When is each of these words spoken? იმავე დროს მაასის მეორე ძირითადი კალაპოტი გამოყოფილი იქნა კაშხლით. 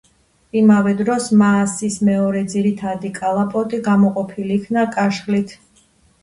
იმავე 0.59 0.93
დროს 1.01 1.27
მაასის 1.41 1.97
მეორე 2.09 2.41
ძირითადი 2.53 3.13
კალაპოტი 3.19 3.81
გამოყოფილი 3.89 4.57
იქნა 4.63 4.87
კაშხლით. 4.99 5.55